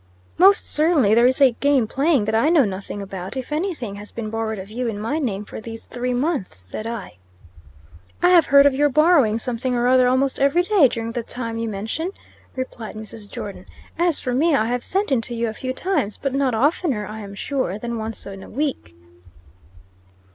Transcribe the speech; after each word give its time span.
"Most 0.39 0.65
certainly 0.65 1.13
there 1.13 1.27
is 1.27 1.39
a 1.39 1.51
game 1.59 1.85
playing 1.85 2.25
that 2.25 2.33
I 2.33 2.49
know 2.49 2.65
nothing 2.65 3.03
about, 3.03 3.37
if 3.37 3.51
anything 3.51 3.93
has 3.97 4.11
been 4.11 4.31
borrowed 4.31 4.57
of 4.57 4.71
you 4.71 4.87
in 4.87 4.97
my 4.99 5.19
name 5.19 5.45
for 5.45 5.61
these 5.61 5.85
three 5.85 6.11
months," 6.15 6.57
said 6.57 6.87
I. 6.87 7.17
"I 8.19 8.29
have 8.29 8.47
heard 8.47 8.65
of 8.65 8.73
your 8.73 8.89
borrowing 8.89 9.37
something 9.37 9.75
or 9.75 9.87
other 9.87 10.07
almost 10.07 10.39
every 10.39 10.63
day 10.63 10.87
during 10.87 11.11
the 11.11 11.21
time 11.21 11.59
you 11.59 11.69
mention," 11.69 12.13
replied 12.55 12.95
Mrs. 12.95 13.29
Jordon. 13.29 13.67
"As 13.99 14.19
for 14.19 14.33
me, 14.33 14.55
I 14.55 14.65
have 14.65 14.83
sent 14.83 15.11
into 15.11 15.35
you 15.35 15.47
a 15.47 15.53
few 15.53 15.71
times; 15.71 16.17
but 16.17 16.33
not 16.33 16.55
oftener, 16.55 17.05
I 17.05 17.19
am 17.19 17.35
sure, 17.35 17.77
than 17.77 17.99
once 17.99 18.25
in 18.25 18.41
a 18.41 18.49
week." 18.49 18.95